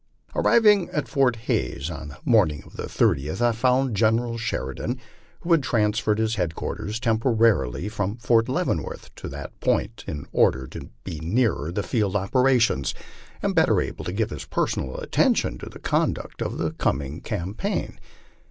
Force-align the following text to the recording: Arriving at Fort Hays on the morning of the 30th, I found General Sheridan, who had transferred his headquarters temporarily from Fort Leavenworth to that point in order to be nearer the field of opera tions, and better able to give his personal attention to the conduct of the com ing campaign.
Arriving 0.33 0.89
at 0.89 1.07
Fort 1.07 1.35
Hays 1.35 1.91
on 1.91 2.07
the 2.07 2.17
morning 2.25 2.63
of 2.65 2.75
the 2.75 2.87
30th, 2.87 3.39
I 3.39 3.51
found 3.51 3.95
General 3.95 4.35
Sheridan, 4.35 4.97
who 5.41 5.51
had 5.51 5.61
transferred 5.61 6.17
his 6.17 6.33
headquarters 6.33 6.99
temporarily 6.99 7.87
from 7.87 8.17
Fort 8.17 8.49
Leavenworth 8.49 9.13
to 9.17 9.29
that 9.29 9.59
point 9.59 10.03
in 10.07 10.25
order 10.31 10.65
to 10.65 10.89
be 11.03 11.19
nearer 11.19 11.71
the 11.71 11.83
field 11.83 12.15
of 12.15 12.23
opera 12.35 12.57
tions, 12.57 12.95
and 13.43 13.53
better 13.53 13.79
able 13.79 14.03
to 14.03 14.11
give 14.11 14.31
his 14.31 14.45
personal 14.45 14.97
attention 14.97 15.59
to 15.59 15.67
the 15.69 15.77
conduct 15.77 16.41
of 16.41 16.57
the 16.57 16.71
com 16.71 17.03
ing 17.03 17.19
campaign. 17.21 17.99